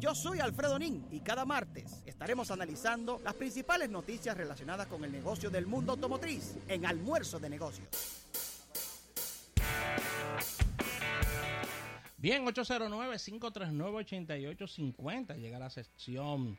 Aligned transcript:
Yo 0.00 0.14
soy 0.14 0.40
Alfredo 0.40 0.78
Nin 0.78 1.06
y 1.10 1.20
cada 1.20 1.44
martes 1.44 2.02
estaremos 2.06 2.50
analizando 2.50 3.20
las 3.22 3.34
principales 3.34 3.90
noticias 3.90 4.34
relacionadas 4.34 4.86
con 4.86 5.04
el 5.04 5.12
negocio 5.12 5.50
del 5.50 5.66
mundo 5.66 5.92
automotriz 5.92 6.56
en 6.68 6.86
Almuerzo 6.86 7.38
de 7.38 7.50
Negocios. 7.50 7.86
Bien, 12.16 12.46
809-539-8850 12.46 15.36
llega 15.36 15.58
la 15.58 15.68
sección 15.68 16.56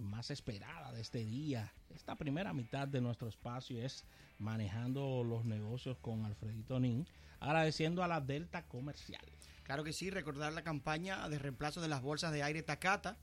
más 0.00 0.30
esperada 0.30 0.90
de 0.92 1.02
este 1.02 1.26
día. 1.26 1.70
Esta 1.94 2.14
primera 2.14 2.54
mitad 2.54 2.88
de 2.88 3.02
nuestro 3.02 3.28
espacio 3.28 3.84
es 3.84 4.06
manejando 4.38 5.22
los 5.24 5.44
negocios 5.44 5.98
con 5.98 6.24
Alfredito 6.24 6.80
Nin, 6.80 7.06
agradeciendo 7.38 8.02
a 8.02 8.08
la 8.08 8.22
Delta 8.22 8.62
Comercial. 8.62 9.26
Claro 9.68 9.84
que 9.84 9.92
sí, 9.92 10.08
recordar 10.08 10.54
la 10.54 10.64
campaña 10.64 11.28
de 11.28 11.38
reemplazo 11.38 11.82
de 11.82 11.88
las 11.88 12.00
bolsas 12.00 12.32
de 12.32 12.42
aire 12.42 12.62
Takata, 12.62 13.18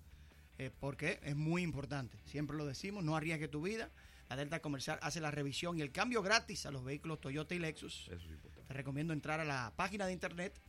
eh, 0.59 0.69
porque 0.79 1.19
es 1.23 1.35
muy 1.35 1.63
importante. 1.63 2.19
Siempre 2.25 2.55
lo 2.55 2.67
decimos, 2.67 3.03
no 3.03 3.15
arriesgue 3.15 3.47
tu 3.47 3.63
vida. 3.63 3.89
La 4.29 4.35
Delta 4.35 4.61
Comercial 4.61 4.99
hace 5.01 5.19
la 5.19 5.31
revisión 5.31 5.79
y 5.79 5.81
el 5.81 5.91
cambio 5.91 6.21
gratis 6.21 6.67
a 6.67 6.71
los 6.71 6.83
vehículos 6.83 7.19
Toyota 7.19 7.55
y 7.55 7.59
Lexus. 7.59 8.11
Te 8.67 8.73
recomiendo 8.75 9.11
entrar 9.11 9.39
a 9.39 9.43
la 9.43 9.73
página 9.75 10.05
de 10.05 10.13
internet 10.13 10.61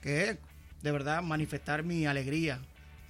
que 0.00 0.38
de 0.82 0.92
verdad 0.92 1.22
manifestar 1.22 1.82
mi 1.82 2.06
alegría 2.06 2.60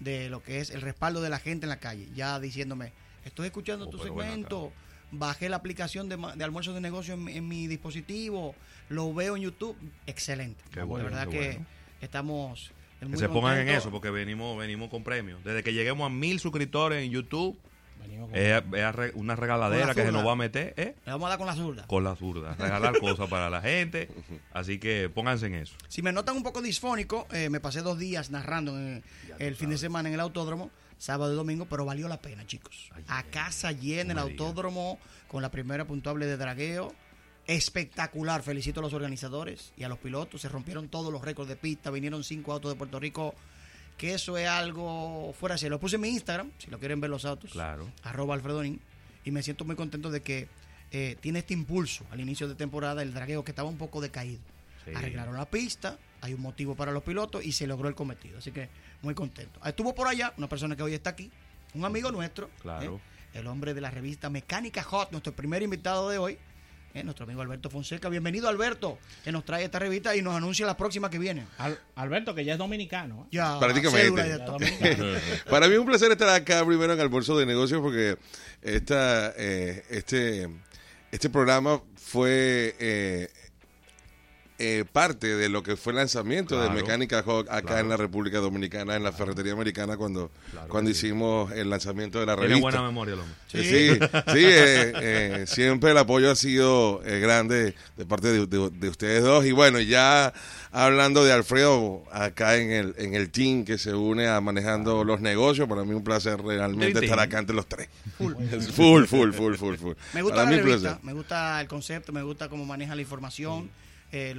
de 0.01 0.29
lo 0.29 0.43
que 0.43 0.61
es 0.61 0.71
el 0.71 0.81
respaldo 0.81 1.23
de 1.23 1.31
la 1.31 1.39
gente 1.39 1.67
en 1.67 1.71
la 1.71 1.79
calle, 1.79 2.09
ya 2.15 2.41
diciéndome, 2.41 2.93
estoy 3.25 3.47
escuchando 3.47 3.87
oh, 3.87 3.91
tu 3.91 3.99
segmento, 3.99 4.73
bajé 5.13 5.49
la 5.49 5.57
aplicación 5.57 6.09
de, 6.09 6.17
de 6.17 6.45
almuerzo 6.45 6.73
de 6.73 6.81
negocio 6.81 7.15
en, 7.15 7.49
mi 7.49 7.67
dispositivo, 7.69 8.55
lo 8.89 9.13
veo 9.15 9.37
en 9.37 9.43
YouTube, 9.43 9.77
excelente. 10.07 10.63
de 10.73 10.85
verdad 10.85 11.29
que 11.29 11.61
estamos... 12.01 12.73
que 13.09 13.17
se 13.17 13.29
pongan 13.29 13.59
en 13.59 13.69
eso 13.69 13.91
porque 13.91 14.11
venimos 14.11 14.59
venimos 14.59 14.91
con 14.91 15.03
premios. 15.03 15.43
Desde 15.45 15.63
que 15.63 15.73
lleguemos 15.73 16.07
a 16.07 16.11
mil 16.11 16.41
suscriptores 16.41 17.05
en 17.05 17.11
YouTube, 17.11 17.59
es, 18.33 18.63
una 19.15 19.37
regaladera 19.37 19.95
que 19.95 20.05
se 20.05 20.13
nos 20.13 20.27
va 20.27 20.33
a 20.33 20.37
meter. 20.37 20.75
¿eh? 20.77 20.95
Le 21.05 21.13
vamos 21.13 21.27
a 21.27 21.31
dar 21.31 21.39
con 21.39 21.47
la 21.47 21.55
zurda. 21.55 21.87
Con 21.87 22.05
la 22.05 22.17
zurda. 22.17 22.55
Regalar 22.55 22.99
cosas 22.99 23.29
para 23.29 23.51
la 23.51 23.61
gente. 23.61 24.09
Así 24.53 24.79
que 24.79 25.09
pónganse 25.09 25.47
en 25.47 25.55
eso. 25.55 25.75
Si 25.89 26.03
me 26.03 26.13
notan 26.13 26.37
un 26.37 26.43
poco 26.43 26.63
disfónico, 26.63 27.27
eh, 27.33 27.51
me 27.51 27.61
pasé 27.61 27.83
dos 27.83 27.99
días 27.99 28.31
narrando 28.31 28.77
el 29.39 29.57
fin 29.57 29.71
de 29.71 29.79
semana 29.79 30.09
en 30.09 30.15
el 30.15 30.21
autódromo, 30.21 30.71
sábado 30.99 31.33
y 31.33 31.37
domingo, 31.37 31.67
pero 31.67 31.85
valió 31.85 32.09
la 32.09 32.21
pena, 32.21 32.47
chicos. 32.47 32.91
a 33.09 33.23
casa 33.25 33.73
llena 33.73 34.13
el 34.13 34.19
autódromo 34.19 34.99
con 35.29 35.43
la 35.43 35.51
primera 35.51 35.87
puntuable 35.87 36.27
de 36.27 36.37
dragueo. 36.37 36.93
Espectacular. 37.51 38.45
Felicito 38.45 38.79
a 38.79 38.83
los 38.85 38.93
organizadores 38.93 39.73
y 39.77 39.83
a 39.83 39.89
los 39.89 39.99
pilotos. 39.99 40.41
Se 40.41 40.49
rompieron 40.49 40.89
todos 40.89 41.13
los 41.13 41.21
récords 41.21 41.49
de 41.49 41.57
pista. 41.57 41.91
Vinieron 41.91 42.23
cinco 42.23 42.53
autos 42.53 42.71
de 42.71 42.79
Puerto 42.79 43.01
Rico 43.01 43.35
que 43.99 44.15
eso 44.15 44.39
es 44.39 44.49
algo 44.49 45.35
fuera 45.39 45.57
de 45.57 45.69
Lo 45.69 45.81
puse 45.81 45.97
en 45.97 46.03
mi 46.03 46.09
Instagram, 46.11 46.53
si 46.59 46.71
lo 46.71 46.79
quieren 46.79 47.01
ver 47.01 47.11
los 47.11 47.25
autos. 47.25 47.51
Claro. 47.51 47.91
Arroba 48.05 48.35
Alfredonín. 48.35 48.81
Y 49.25 49.33
me 49.33 49.43
siento 49.43 49.65
muy 49.65 49.75
contento 49.75 50.11
de 50.11 50.23
que 50.23 50.49
eh, 50.93 51.17
tiene 51.21 51.41
este 51.41 51.53
impulso 51.53 52.07
al 52.13 52.21
inicio 52.21 52.47
de 52.47 52.55
temporada 52.55 53.03
el 53.03 53.13
dragueo 53.13 53.45
que 53.45 53.51
estaba 53.51 53.69
un 53.69 53.77
poco 53.79 54.01
decaído. 54.01 54.41
Arreglaron 54.95 55.37
la 55.37 55.45
pista, 55.45 55.99
hay 56.21 56.33
un 56.35 56.41
motivo 56.41 56.77
para 56.77 56.93
los 56.93 57.03
pilotos 57.03 57.45
y 57.45 57.51
se 57.51 57.67
logró 57.67 57.89
el 57.89 57.97
cometido. 57.97 58.39
Así 58.39 58.53
que 58.53 58.69
muy 59.03 59.15
contento. 59.15 59.61
Estuvo 59.65 59.93
por 59.93 60.07
allá 60.07 60.33
una 60.37 60.49
persona 60.49 60.77
que 60.77 60.83
hoy 60.83 60.95
está 60.95 61.11
aquí, 61.11 61.31
un 61.75 61.85
amigo 61.85 62.13
nuestro. 62.13 62.49
Claro. 62.63 62.97
¿eh? 63.35 63.39
El 63.39 63.49
hombre 63.49 63.75
de 63.75 63.81
la 63.81 63.91
revista 63.91 64.31
Mecánica 64.31 64.83
Hot, 64.85 65.11
nuestro 65.11 65.35
primer 65.35 65.63
invitado 65.63 66.09
de 66.09 66.19
hoy 66.19 66.39
eh, 66.95 67.05
nuestro 67.05 67.25
amigo 67.25 67.41
Alberto 67.43 67.71
Fonseca. 67.71 68.09
Bienvenido, 68.09 68.49
Alberto, 68.49 68.99
que 69.23 69.31
nos 69.31 69.45
trae 69.45 69.65
esta 69.65 69.79
revista 69.79 70.17
y 70.17 70.23
nos 70.23 70.35
anuncia 70.35 70.67
la 70.67 70.77
próxima 70.77 71.09
que 71.09 71.19
viene. 71.19 71.47
Alberto, 71.95 72.35
que 72.35 72.45
ya 72.45 72.55
es 72.55 72.59
dominicano. 72.59 73.23
¿eh? 73.25 73.29
Ya, 73.33 73.59
prácticamente. 73.59 74.39
Para 75.51 75.69
mí 75.69 75.75
es 75.75 75.79
un 75.79 75.87
placer 75.87 76.11
estar 76.11 76.29
acá 76.29 76.65
primero 76.65 76.93
en 76.93 77.01
Almuerzo 77.01 77.39
de 77.39 77.47
Negocios 77.47 77.81
porque 77.81 78.17
esta, 78.63 79.33
eh, 79.37 79.85
este, 79.91 80.49
este 81.13 81.31
programa 81.31 81.81
fue 81.97 83.31
eh, 84.63 84.85
parte 84.85 85.27
de 85.37 85.49
lo 85.49 85.63
que 85.63 85.75
fue 85.75 85.95
el 85.95 85.97
lanzamiento 85.97 86.61
de 86.61 86.69
Mecánica 86.69 87.25
Hawk 87.27 87.49
acá 87.49 87.81
en 87.81 87.89
la 87.89 87.97
República 87.97 88.41
Dominicana, 88.41 88.95
en 88.95 89.03
la 89.03 89.11
ferretería 89.11 89.55
americana, 89.55 89.97
cuando, 89.97 90.31
cuando 90.69 90.91
hicimos 90.91 91.51
el 91.53 91.71
lanzamiento 91.71 92.21
de 92.21 92.27
la 92.27 92.37
revista. 92.37 92.57
Tiene 92.57 92.61
buena 92.61 92.83
memoria 92.83 93.15
el 93.15 93.21
hombre. 93.21 93.35
Sí, 93.47 93.63
sí, 93.63 93.91
eh, 94.37 94.93
eh, 94.95 95.45
siempre 95.47 95.93
el 95.93 95.97
apoyo 95.97 96.31
ha 96.31 96.37
sido 96.37 97.01
grande 97.03 97.75
de 97.97 98.05
parte 98.05 98.47
de, 98.47 98.89
ustedes 98.89 99.23
dos. 99.23 99.47
Y 99.47 99.53
bueno, 99.53 99.81
ya 99.81 100.35
hablando 100.73 101.25
de 101.25 101.33
Alfredo, 101.33 102.05
acá 102.13 102.57
en 102.57 102.71
el, 102.71 102.95
en 102.99 103.15
el 103.15 103.31
team 103.31 103.65
que 103.65 103.79
se 103.79 103.95
une 103.95 104.29
a 104.29 104.43
manejando 104.43 105.05
los 105.05 105.23
negocios, 105.23 105.69
para 105.71 105.85
mí 105.85 105.95
un 105.95 106.05
placer 106.05 106.39
realmente 106.39 107.03
estar 107.03 107.19
acá 107.19 107.39
entre 107.39 107.57
los 107.57 107.67
tres. 107.67 107.89
Full, 108.19 109.07
full, 109.07 109.33
full, 109.33 109.55
full, 109.55 109.77
full. 109.77 109.95
Me 110.13 110.21
gusta 110.21 110.45
la 110.45 110.51
revista, 110.51 110.99
me 111.03 111.15
gusta 111.15 111.61
el 111.63 111.67
concepto, 111.67 112.13
me 112.13 112.23
gusta 112.23 112.51
cómo 112.51 112.67
maneja 112.67 112.95
la 112.95 113.01
información. 113.01 113.71
Eh, 114.13 114.35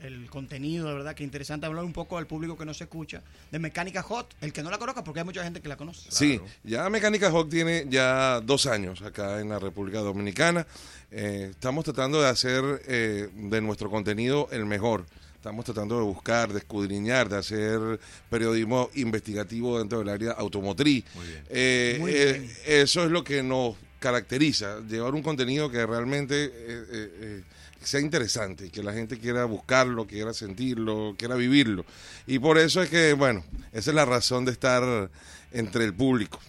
el 0.00 0.28
contenido, 0.28 0.88
de 0.88 0.94
verdad 0.94 1.14
que 1.14 1.24
interesante 1.24 1.66
hablar 1.66 1.84
un 1.84 1.92
poco 1.92 2.18
al 2.18 2.26
público 2.26 2.56
que 2.56 2.64
no 2.64 2.74
se 2.74 2.84
escucha 2.84 3.22
de 3.50 3.58
Mecánica 3.58 4.02
Hot, 4.02 4.34
el 4.40 4.52
que 4.52 4.62
no 4.62 4.70
la 4.70 4.78
conozca, 4.78 5.02
porque 5.02 5.20
hay 5.20 5.24
mucha 5.24 5.42
gente 5.42 5.60
que 5.60 5.68
la 5.68 5.76
conoce. 5.76 6.10
Sí, 6.10 6.40
ya 6.64 6.88
Mecánica 6.90 7.30
Hot 7.30 7.48
tiene 7.48 7.86
ya 7.88 8.40
dos 8.40 8.66
años 8.66 9.00
acá 9.02 9.40
en 9.40 9.48
la 9.48 9.58
República 9.58 10.00
Dominicana. 10.00 10.66
Eh, 11.10 11.48
estamos 11.50 11.84
tratando 11.84 12.20
de 12.20 12.28
hacer 12.28 12.82
eh, 12.86 13.28
de 13.34 13.60
nuestro 13.60 13.90
contenido 13.90 14.48
el 14.52 14.66
mejor. 14.66 15.06
Estamos 15.34 15.64
tratando 15.64 15.96
de 15.96 16.02
buscar, 16.02 16.52
de 16.52 16.58
escudriñar, 16.58 17.28
de 17.28 17.38
hacer 17.38 18.00
periodismo 18.28 18.90
investigativo 18.94 19.78
dentro 19.78 20.00
del 20.00 20.08
área 20.08 20.32
automotriz. 20.32 21.04
Muy 21.14 22.12
bien. 22.12 22.50
Eso 22.66 23.04
es 23.04 23.10
lo 23.10 23.22
que 23.22 23.42
nos 23.42 23.76
caracteriza, 24.00 24.80
llevar 24.80 25.14
un 25.14 25.22
contenido 25.22 25.70
que 25.70 25.86
realmente 25.86 27.44
sea 27.86 28.00
interesante 28.00 28.66
y 28.66 28.70
que 28.70 28.82
la 28.82 28.92
gente 28.92 29.18
quiera 29.18 29.44
buscarlo, 29.44 30.06
quiera 30.06 30.32
sentirlo, 30.32 31.14
quiera 31.18 31.34
vivirlo. 31.34 31.84
Y 32.26 32.38
por 32.38 32.58
eso 32.58 32.82
es 32.82 32.90
que, 32.90 33.12
bueno, 33.12 33.44
esa 33.72 33.90
es 33.90 33.94
la 33.94 34.04
razón 34.04 34.44
de 34.44 34.52
estar 34.52 35.10
entre 35.52 35.84
el 35.84 35.94
público. 35.94 36.40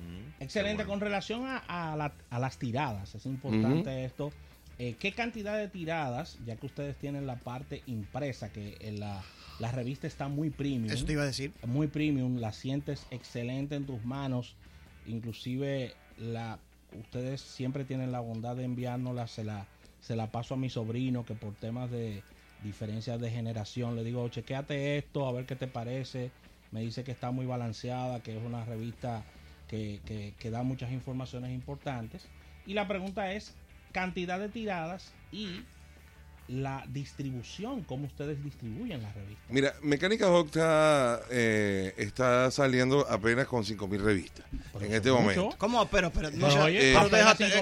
Mm, 0.00 0.42
Excelente. 0.42 0.84
Con 0.84 1.00
relación 1.00 1.42
a, 1.46 2.12
las 2.30 2.58
tiradas, 2.58 3.14
es 3.14 3.26
importante 3.26 4.04
esto. 4.04 4.32
Eh, 4.78 4.94
¿Qué 4.98 5.12
cantidad 5.12 5.56
de 5.56 5.68
tiradas, 5.68 6.38
ya 6.44 6.56
que 6.56 6.66
ustedes 6.66 6.96
tienen 6.96 7.26
la 7.26 7.36
parte 7.36 7.82
impresa, 7.86 8.50
que 8.52 8.76
en 8.80 9.00
la, 9.00 9.22
la 9.58 9.72
revista 9.72 10.06
está 10.06 10.28
muy 10.28 10.50
premium? 10.50 10.92
Eso 10.92 11.06
te 11.06 11.12
iba 11.12 11.22
a 11.22 11.26
decir. 11.26 11.52
Muy 11.64 11.86
premium, 11.86 12.36
la 12.38 12.52
sientes 12.52 13.06
excelente 13.10 13.74
en 13.74 13.86
tus 13.86 14.04
manos. 14.04 14.54
Inclusive, 15.06 15.94
la 16.18 16.58
ustedes 17.00 17.40
siempre 17.40 17.84
tienen 17.84 18.12
la 18.12 18.20
bondad 18.20 18.56
de 18.56 18.64
enviárnosla, 18.64 19.26
se 19.26 19.44
la 19.44 19.66
se 20.06 20.14
la 20.14 20.30
paso 20.30 20.54
a 20.54 20.56
mi 20.56 20.70
sobrino 20.70 21.24
que 21.24 21.34
por 21.34 21.56
temas 21.56 21.90
de 21.90 22.22
diferencias 22.62 23.20
de 23.20 23.28
generación 23.28 23.96
le 23.96 24.04
digo, 24.04 24.28
chequeate 24.28 24.98
esto, 24.98 25.26
a 25.26 25.32
ver 25.32 25.46
qué 25.46 25.56
te 25.56 25.66
parece. 25.66 26.30
Me 26.70 26.80
dice 26.80 27.02
que 27.02 27.10
está 27.10 27.32
muy 27.32 27.44
balanceada, 27.44 28.22
que 28.22 28.36
es 28.36 28.40
una 28.40 28.64
revista 28.64 29.24
que, 29.66 30.00
que, 30.04 30.36
que 30.38 30.50
da 30.50 30.62
muchas 30.62 30.92
informaciones 30.92 31.50
importantes. 31.50 32.30
Y 32.64 32.74
la 32.74 32.86
pregunta 32.86 33.32
es 33.32 33.58
cantidad 33.90 34.38
de 34.38 34.48
tiradas 34.48 35.12
y 35.32 35.66
la 36.48 36.84
distribución, 36.88 37.82
cómo 37.82 38.06
ustedes 38.06 38.42
distribuyen 38.42 39.02
la 39.02 39.12
revista. 39.12 39.42
Mira, 39.48 39.74
Mecánica 39.82 40.26
está, 40.38 41.20
eh, 41.30 41.92
está 41.96 42.50
saliendo 42.52 43.04
apenas 43.08 43.46
con 43.46 43.64
5.000 43.64 44.00
revistas 44.00 44.46
en 44.80 44.94
este 44.94 45.10
momento. 45.10 45.50
¿Cómo 45.58 45.80
apenas? 45.80 46.12
Pero, 46.14 46.30
no, 46.30 46.46
oye, 46.64 46.94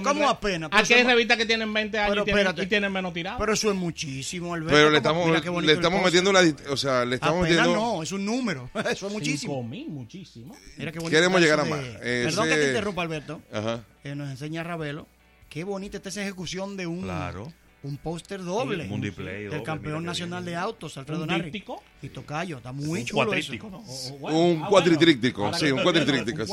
¿Cómo 0.02 0.28
apenas? 0.28 0.68
Aquí 0.72 0.92
hay 0.94 1.02
revistas 1.02 1.38
que 1.38 1.46
tienen 1.46 1.72
20 1.72 1.98
años 1.98 2.26
y, 2.26 2.66
tienen, 2.66 2.92
menos 2.92 3.14
tiradas. 3.14 3.40
Pero 3.40 3.54
eso 3.54 3.70
es 3.70 3.76
muchísimo, 3.76 4.52
Alberto. 4.52 4.74
Pero 4.74 4.90
le 4.90 4.98
estamos, 4.98 5.30
le 5.64 5.72
estamos 5.72 6.04
metiendo 6.04 6.30
una... 6.30 6.40
O 6.70 6.76
sea, 6.76 7.04
le 7.06 7.14
estamos 7.14 7.46
apenas 7.46 7.66
metiendo... 7.66 7.80
no, 7.80 8.02
es 8.02 8.12
un 8.12 8.24
número. 8.26 8.68
eso 8.90 9.06
es 9.06 9.12
muchísimo. 9.12 9.62
5.000, 9.62 9.88
muchísimo. 9.88 10.56
Mira 10.76 10.92
qué 10.92 10.98
Queremos 10.98 11.40
llegar 11.40 11.60
a 11.60 11.64
más. 11.64 11.80
Perdón 11.80 12.48
que 12.48 12.56
te 12.56 12.68
interrumpa, 12.68 13.02
Alberto. 13.02 13.40
Ajá. 13.50 13.82
nos 14.14 14.30
enseña 14.30 14.62
Ravelo. 14.62 15.06
Qué 15.48 15.64
bonita 15.64 15.98
está 15.98 16.10
esa 16.10 16.22
ejecución 16.22 16.76
de 16.76 16.86
un... 16.86 17.02
Claro 17.02 17.52
un 17.84 17.96
póster 17.98 18.42
doble 18.42 18.84
Un 18.90 19.00
del 19.44 19.50
doble, 19.50 19.62
campeón 19.62 20.04
nacional 20.04 20.42
bien. 20.42 20.54
de 20.54 20.60
autos, 20.60 20.96
Alfredo 20.96 21.26
Narri. 21.26 21.42
Y 22.02 22.08
Tocayo, 22.08 22.56
está 22.56 22.72
muy 22.72 23.00
Un 23.00 23.04
chulo 23.06 23.22
eso. 23.22 23.26
cuatríptico, 23.26 23.70
¿no? 23.70 23.78
O- 23.78 24.14
o 24.14 24.18
bueno, 24.18 24.38
Un 24.38 24.62
ah, 24.64 24.68
bueno. 25.42 25.58
sí, 25.58 25.66
un 25.66 25.78
un 25.80 25.84
sí. 26.46 26.52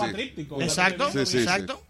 Exacto, 0.61 1.09
Sí, 1.11 1.19
sí, 1.19 1.25
sí. 1.25 1.37
exacto. 1.39 1.81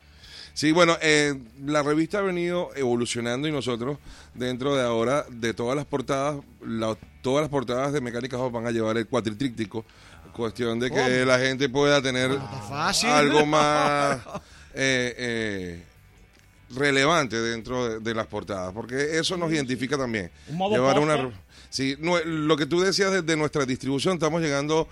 Sí, 0.54 0.72
bueno, 0.74 0.98
eh, 1.02 1.34
la 1.66 1.82
revista 1.82 2.20
ha 2.20 2.22
venido 2.22 2.72
evolucionando 2.76 3.48
y 3.48 3.52
nosotros, 3.54 3.98
dentro 4.34 4.76
de 4.76 4.84
ahora, 4.84 5.26
de 5.30 5.54
todas 5.54 5.76
las 5.78 5.86
portadas, 5.86 6.42
la- 6.66 6.98
todas 7.22 7.42
las 7.42 7.50
portadas 7.50 7.94
de 7.94 8.02
Mecánica 8.02 8.38
Hot 8.38 8.52
van 8.52 8.68
a 8.68 8.72
llevar 8.72 8.98
el 8.98 9.08
cuatritríptico. 9.08 9.86
Cuestión 10.34 10.80
de 10.80 10.90
que 10.90 10.96
¿Cómo? 10.96 11.26
la 11.26 11.40
gente 11.40 11.68
pueda 11.70 12.02
tener 12.02 12.38
fácil. 12.70 13.10
algo 13.10 13.46
más 13.46 14.18
eh, 14.74 15.16
eh, 15.18 15.84
relevante 16.76 17.40
dentro 17.40 17.88
de, 17.88 18.00
de 18.00 18.14
las 18.16 18.28
portadas, 18.28 18.74
porque 18.74 19.18
eso 19.20 19.38
nos 19.38 19.52
identifica 19.52 19.98
también. 19.98 20.30
Un 20.50 20.58
modo 20.58 20.76
Llevar 20.76 21.00
una, 21.00 21.30
sí, 21.70 21.96
lo 22.00 22.58
que 22.58 22.66
tú 22.66 22.82
decías 22.82 23.12
de, 23.12 23.22
de 23.22 23.36
nuestra 23.38 23.66
distribución, 23.66 24.14
estamos 24.16 24.42
llegando 24.42 24.88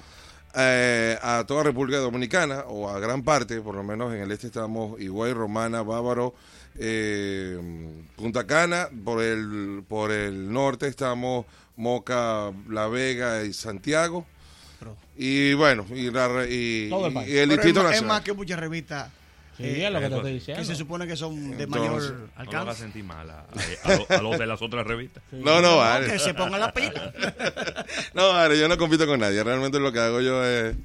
eh, 0.56 1.18
a 1.22 1.44
toda 1.48 1.64
República 1.64 2.00
Dominicana, 2.00 2.64
o 2.68 2.90
a 2.90 3.00
gran 3.00 3.24
parte, 3.24 3.62
por 3.62 3.76
lo 3.76 3.84
menos 3.84 4.14
en 4.14 4.22
el 4.22 4.31
este 4.31 4.48
estamos 4.48 5.00
Higüey, 5.00 5.34
Romana, 5.34 5.81
Bávaro, 5.84 6.34
eh, 6.78 7.58
Punta 8.16 8.46
Cana, 8.48 8.88
por 9.04 9.22
el, 9.22 9.84
por 9.88 10.12
el 10.12 10.52
norte 10.52 10.88
estamos 10.88 11.46
Moca, 11.76 12.52
La 12.70 12.88
Vega 12.88 13.44
y 13.44 13.54
Santiago. 13.54 14.26
Pero- 14.80 14.96
Y 15.18 15.54
bueno, 15.54 15.86
y, 15.94 16.10
la 16.10 16.28
re- 16.28 16.48
y- 16.50 16.90
Todo 16.90 17.06
el 17.08 17.12
y- 17.12 17.16
país. 17.16 17.30
y 17.30 17.38
el 17.38 17.50
Pero 17.50 17.52
es, 17.52 17.58
Distrito 17.66 17.80
es 17.81 17.86
Nacional. 17.86 18.08
más 18.08 18.22
que 18.22 18.34
muchas 18.34 18.60
revistas 18.60 19.12
Sí, 19.60 19.66
eh, 19.66 19.86
es 19.88 19.92
lo 19.94 20.00
que 20.00 20.10
te 20.10 20.16
estoy 20.16 20.34
diciendo. 20.34 20.62
que 20.62 20.66
se 20.66 20.76
supone 20.76 21.06
que 21.06 21.16
son 21.18 21.36
de 21.58 21.64
Entonces, 21.66 21.70
mayor 21.70 22.14
No 22.14 22.20
lo 22.20 22.30
alcance. 22.60 22.82
sentir 22.82 23.04
mal 23.04 23.30
a, 23.30 23.40
a- 23.42 23.46
a 23.84 23.96
lo- 23.98 24.06
a 24.18 24.22
los 24.22 24.40
de 24.40 24.46
las 24.48 24.62
otras 24.62 24.88
revistas. 24.88 25.22
No, 25.32 25.62
no, 25.62 25.78
vale. 25.78 26.08
Que 26.08 26.18
se 26.20 26.34
pongan 26.34 26.60
la 26.62 26.74
pila. 26.74 27.14
No, 28.14 28.30
vale, 28.30 28.58
yo 28.58 28.68
no 28.68 28.78
compito 28.78 29.06
con 29.06 29.20
nadie. 29.20 29.44
Realmente 29.44 29.80
lo 29.80 29.92
que 29.92 30.00
hago 30.00 30.22
yo 30.22 30.44
es 30.46 30.76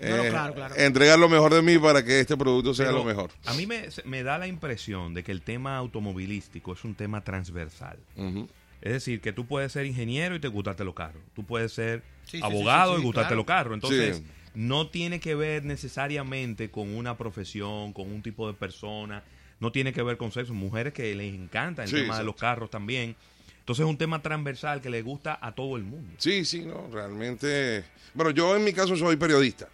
No, 0.00 0.16
no, 0.16 0.22
claro, 0.30 0.54
claro. 0.54 0.74
entregar 0.76 1.18
lo 1.18 1.28
mejor 1.28 1.52
de 1.54 1.62
mí 1.62 1.78
para 1.78 2.04
que 2.04 2.20
este 2.20 2.36
producto 2.36 2.74
sea 2.74 2.86
Pero 2.86 2.98
lo 2.98 3.04
mejor. 3.04 3.30
A 3.46 3.54
mí 3.54 3.66
me, 3.66 3.88
me 4.04 4.22
da 4.22 4.38
la 4.38 4.46
impresión 4.46 5.14
de 5.14 5.22
que 5.22 5.32
el 5.32 5.42
tema 5.42 5.76
automovilístico 5.76 6.72
es 6.72 6.82
un 6.84 6.94
tema 6.94 7.22
transversal. 7.22 7.98
Ujú. 8.16 8.48
Es 8.84 8.92
decir, 8.92 9.20
que 9.20 9.32
tú 9.32 9.46
puedes 9.46 9.72
ser 9.72 9.86
ingeniero 9.86 10.36
y 10.36 10.40
te 10.40 10.46
gustarte 10.48 10.84
los 10.84 10.94
carros. 10.94 11.22
Tú 11.34 11.42
puedes 11.44 11.72
ser 11.72 12.02
Sí, 12.26 12.38
abogado 12.42 12.92
sí, 12.92 12.96
sí, 12.96 13.00
sí, 13.00 13.02
y 13.02 13.04
gustarte 13.06 13.26
claro. 13.28 13.36
los 13.36 13.46
carros. 13.46 13.74
Entonces, 13.74 14.16
Sí. 14.18 14.24
no 14.54 14.88
tiene 14.90 15.18
que 15.20 15.34
ver 15.34 15.64
necesariamente 15.64 16.70
con 16.70 16.94
una 16.94 17.16
profesión, 17.18 17.92
con 17.92 18.12
un 18.12 18.22
tipo 18.22 18.46
de 18.46 18.54
persona. 18.54 19.24
No 19.58 19.72
tiene 19.72 19.92
que 19.92 20.02
ver 20.02 20.16
con 20.18 20.30
sexo. 20.32 20.52
Mujeres 20.54 20.92
que 20.92 21.14
les 21.14 21.34
encanta 21.34 21.82
el 21.84 21.88
Sí, 21.88 21.96
tema 21.96 22.18
de 22.18 22.24
los 22.24 22.36
carros 22.36 22.70
también. 22.70 23.16
Entonces, 23.60 23.84
es 23.84 23.88
un 23.90 23.96
tema 23.96 24.20
transversal 24.20 24.82
que 24.82 24.90
le 24.90 25.00
gusta 25.00 25.38
a 25.40 25.54
todo 25.54 25.76
el 25.78 25.84
mundo. 25.84 26.10
Sí, 26.18 26.44
sí, 26.44 26.60
no, 26.66 26.86
realmente. 26.92 27.84
Bueno, 28.12 28.30
yo 28.32 28.54
en 28.54 28.62
mi 28.64 28.74
caso 28.74 28.94
soy 28.96 29.16
periodista. 29.16 29.68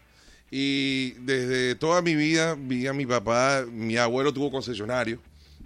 Y 0.52 1.10
desde 1.24 1.74
toda 1.74 2.00
mi 2.02 2.14
vida 2.14 2.56
vi 2.56 2.86
a 2.86 2.92
mi 2.92 3.06
papá, 3.06 3.64
mi 3.70 3.96
abuelo 3.96 4.32
tuvo 4.32 4.50
concesionario 4.52 5.20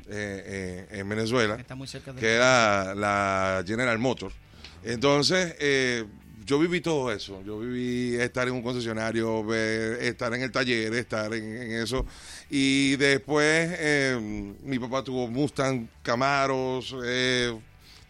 eh, 0.09 0.87
eh, 0.91 0.99
en 1.01 1.09
Venezuela. 1.09 1.57
Está 1.57 1.75
muy 1.75 1.87
cerca 1.89 2.13
de 2.13 2.21
que 2.21 2.33
era 2.35 2.95
la 2.95 3.63
General 3.67 3.99
Motors. 3.99 4.35
Entonces, 4.83 5.55
eh, 5.61 6.05
yo 6.45 6.59
viví 6.59 6.81
todo 6.83 7.11
eso. 7.11 7.43
Yo 7.45 7.59
viví 7.61 8.17
estar 8.17 8.47
en 8.49 8.55
un 8.55 8.63
concesionario, 8.63 9.43
ver- 9.45 10.03
estar 10.03 10.33
en 10.35 10.43
el 10.43 10.53
taller, 10.53 10.93
estar 10.95 11.33
en, 11.33 11.43
en 11.57 11.73
eso. 11.83 12.05
Y 12.51 12.97
después, 12.97 13.71
eh, 13.79 14.55
mi 14.63 14.79
papá 14.79 15.03
tuvo 15.03 15.27
Mustang, 15.29 15.89
Camaros, 16.03 16.95
eh, 17.05 17.57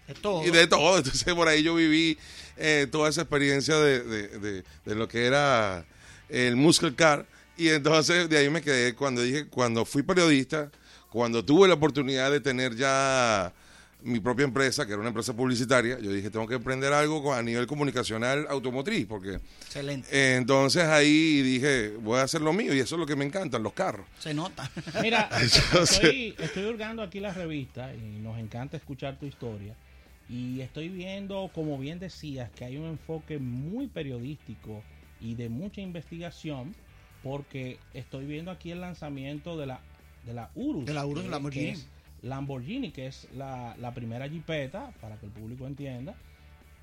de 0.08 0.14
todo. 0.14 0.44
y 0.46 0.50
de 0.50 0.66
todo. 0.66 0.96
Entonces, 0.98 1.32
por 1.34 1.46
ahí 1.48 1.62
yo 1.62 1.74
viví 1.76 2.18
eh, 2.56 2.88
toda 2.90 3.08
esa 3.08 3.20
experiencia 3.22 3.76
de, 3.76 4.02
de- 4.02 4.28
de- 4.40 4.64
de 4.84 4.94
lo 4.96 5.06
que 5.06 5.26
era 5.26 5.84
el 6.28 6.56
muscle 6.56 6.94
car. 6.94 7.26
Y 7.56 7.68
entonces, 7.68 8.28
de 8.28 8.36
ahí 8.36 8.50
me 8.50 8.60
quedé 8.62 8.96
cuando 8.96 9.22
dije, 9.22 9.46
cuando 9.46 9.84
fui 9.84 10.02
periodista, 10.02 10.72
cuando 11.14 11.44
tuve 11.44 11.68
la 11.68 11.74
oportunidad 11.74 12.28
de 12.32 12.40
tener 12.40 12.74
ya 12.74 13.52
mi 14.02 14.18
propia 14.18 14.42
empresa, 14.44 14.84
que 14.84 14.90
era 14.92 14.98
una 15.00 15.10
empresa 15.10 15.32
publicitaria, 15.32 15.96
yo 16.00 16.12
dije, 16.12 16.28
tengo 16.28 16.46
que 16.48 16.56
emprender 16.56 16.92
algo 16.92 17.22
con- 17.22 17.38
a 17.38 17.40
nivel 17.42 17.68
comunicacional 17.68 18.46
automotriz, 18.50 19.06
porque 19.06 19.38
Excelente. 19.64 20.08
eh, 20.10 20.34
entonces 20.36 20.82
ahí 20.82 21.40
dije, 21.40 21.90
voy 22.00 22.18
a 22.18 22.22
hacer 22.24 22.40
lo 22.40 22.52
mío 22.52 22.74
y 22.74 22.80
eso 22.80 22.96
es 22.96 22.98
lo 22.98 23.06
que 23.06 23.14
me 23.14 23.24
encantan, 23.24 23.62
los 23.62 23.72
carros. 23.74 24.04
Se 24.18 24.34
nota. 24.34 24.68
Mira, 25.02 25.30
estoy, 25.40 26.34
estoy 26.38 26.64
hurgando 26.64 27.00
aquí 27.00 27.20
la 27.20 27.32
revista 27.32 27.94
y 27.94 28.18
nos 28.20 28.36
encanta 28.38 28.76
escuchar 28.76 29.16
tu 29.18 29.26
historia. 29.26 29.74
Y 30.28 30.60
estoy 30.62 30.88
viendo, 30.88 31.48
como 31.54 31.78
bien 31.78 32.00
decías, 32.00 32.50
que 32.56 32.64
hay 32.64 32.76
un 32.76 32.86
enfoque 32.86 33.38
muy 33.38 33.86
periodístico 33.86 34.82
y 35.20 35.36
de 35.36 35.48
mucha 35.48 35.80
investigación, 35.80 36.74
porque 37.22 37.78
estoy 37.94 38.26
viendo 38.26 38.50
aquí 38.50 38.72
el 38.72 38.80
lanzamiento 38.80 39.56
de 39.56 39.66
la, 39.66 39.80
de 40.26 40.34
la 40.34 40.50
Urus. 40.54 40.84
De 40.86 40.94
la 40.94 41.06
Urus 41.06 41.24
que- 41.24 41.30
Lamborghini. 41.30 41.64
que 41.66 41.72
es 41.72 41.86
Lamborghini, 42.22 42.90
que 42.90 43.06
es 43.06 43.26
la, 43.36 43.76
la 43.78 43.92
primera 43.94 44.28
jipeta, 44.28 44.92
para 45.00 45.16
que 45.18 45.26
el 45.26 45.32
público 45.32 45.66
entienda, 45.66 46.14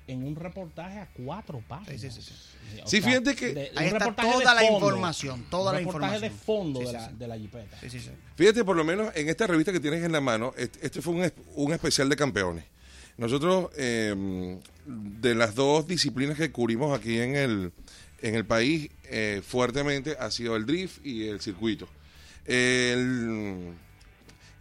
en 0.08 0.24
un 0.24 0.34
reportaje 0.34 0.98
a 0.98 1.08
cuatro 1.12 1.62
páginas. 1.66 2.00
Sí, 2.00 2.10
sí, 2.10 2.22
sí, 2.22 2.80
O 2.84 2.88
Sí, 2.88 3.00
fíjate 3.00 3.34
que- 3.36 3.54
de- 3.54 3.70
Ahí 3.76 3.86
está 3.86 4.12
toda 4.14 4.54
la 4.54 4.60
fondo, 4.62 4.86
información, 4.88 5.44
toda 5.48 5.70
un 5.70 5.74
la 5.74 5.78
reportaje 5.78 6.16
información. 6.16 6.38
de 6.38 6.44
fondo 6.44 6.80
Sí, 6.80 6.86
de, 6.86 6.90
sí, 6.90 6.96
la, 6.96 7.08
sí. 7.08 7.14
de 7.18 7.28
la 7.28 7.38
jipeta. 7.38 7.80
Sí, 7.80 7.90
sí, 7.90 8.00
sí. 8.00 8.10
Fíjate, 8.36 8.64
por 8.64 8.76
lo 8.76 8.82
menos 8.84 9.14
en 9.16 9.28
esta 9.28 9.46
revista 9.46 9.72
que 9.72 9.78
tienes 9.80 10.02
en 10.02 10.10
la 10.12 10.20
mano, 10.20 10.52
este, 10.56 10.84
este 10.84 11.02
fue 11.02 11.14
un, 11.14 11.22
es- 11.24 11.32
un 11.54 11.72
especial 11.72 12.08
de 12.08 12.16
campeones. 12.16 12.64
Nosotros, 13.16 13.70
eh, 13.76 14.58
de 14.86 15.34
las 15.34 15.54
dos 15.54 15.86
disciplinas 15.86 16.36
que 16.36 16.50
cubrimos 16.50 16.98
aquí 16.98 17.18
en 17.20 17.36
el, 17.36 17.72
en 18.22 18.34
el 18.34 18.44
país, 18.44 18.90
eh, 19.04 19.40
fuertemente 19.46 20.16
ha 20.18 20.30
sido 20.30 20.56
el 20.56 20.66
drift 20.66 21.04
y 21.06 21.28
el 21.28 21.40
circuito. 21.40 21.88
El- 22.46 23.74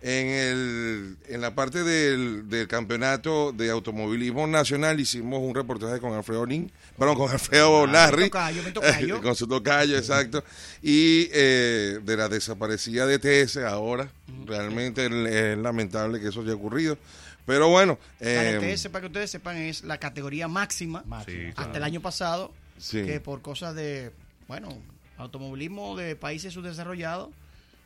en, 0.03 0.27
el, 0.27 1.17
en 1.27 1.41
la 1.41 1.53
parte 1.53 1.83
del, 1.83 2.49
del 2.49 2.67
campeonato 2.67 3.51
de 3.51 3.69
automovilismo 3.69 4.47
nacional 4.47 4.99
hicimos 4.99 5.39
un 5.43 5.53
reportaje 5.53 5.99
con 5.99 6.11
Alfredo 6.13 6.43
Lin, 6.43 6.71
perdón, 6.97 7.17
con 7.17 7.29
Alfredo 7.31 7.85
Larry. 7.85 8.23
tocayo, 8.31 8.63
mi 8.63 8.71
tocayo. 8.71 9.21
con 9.21 9.35
su 9.35 9.45
tocayo, 9.47 9.95
exacto. 9.99 10.43
Y 10.81 11.29
eh, 11.31 11.99
de 12.03 12.17
la 12.17 12.29
desaparecida 12.29 13.05
de 13.05 13.19
TS 13.19 13.57
ahora, 13.57 14.09
realmente 14.47 15.05
es 15.05 15.57
lamentable 15.59 16.19
que 16.19 16.29
eso 16.29 16.41
haya 16.41 16.55
ocurrido. 16.55 16.97
Pero 17.45 17.69
bueno, 17.69 17.99
La 18.19 18.49
eh, 18.53 18.59
GTS, 18.75 18.89
para 18.89 19.01
que 19.01 19.07
ustedes 19.07 19.29
sepan, 19.29 19.57
es 19.57 19.83
la 19.83 19.99
categoría 19.99 20.47
máxima. 20.47 21.03
Sí, 21.27 21.45
hasta 21.49 21.53
claro. 21.63 21.75
el 21.77 21.83
año 21.83 22.01
pasado, 22.01 22.51
Sí. 22.79 23.03
que 23.05 23.19
por 23.19 23.43
cosas 23.43 23.75
de, 23.75 24.11
bueno, 24.47 24.75
automovilismo 25.17 25.95
de 25.95 26.15
países 26.15 26.53
subdesarrollados, 26.53 27.29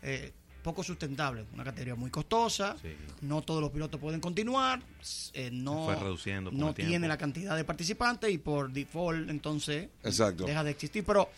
eh, 0.08 0.32
poco 0.64 0.84
sustentable, 0.84 1.46
una 1.54 1.64
categoría 1.64 1.96
muy 1.96 2.10
costosa, 2.10 2.76
Sí. 2.82 2.96
no 3.22 3.42
todos 3.42 3.62
los 3.62 3.72
pilotos 3.72 4.00
pueden 4.00 4.20
continuar, 4.20 4.82
eh, 5.34 5.50
no, 5.52 5.86
fue 5.86 5.96
reduciendo 5.96 6.52
no 6.52 6.74
tiene 6.74 7.08
la 7.08 7.18
cantidad 7.18 7.56
de 7.56 7.64
participantes 7.64 8.32
y 8.32 8.38
por 8.40 8.72
default 8.72 9.30
entonces 9.30 9.90
Exacto. 10.04 10.46
deja 10.46 10.64
de 10.64 10.72
existir, 10.72 11.04
pero 11.06 11.30